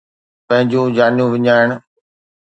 [0.47, 1.69] پنهنجون جانيون وڃائڻ